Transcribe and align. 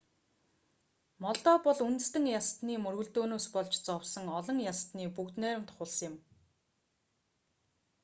молдав 1.23 1.57
бол 1.65 1.79
үндэстэн 1.87 2.25
ястаны 2.39 2.73
мөргөлдөөнөөс 2.85 3.45
болж 3.55 3.73
зовсон 3.87 4.25
олон 4.39 4.57
ястны 4.71 5.03
бүгд 5.15 5.35
найрамдах 5.41 5.77
улс 5.83 5.97
юм 6.09 6.15